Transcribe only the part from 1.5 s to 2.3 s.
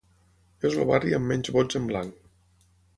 vots en blanc.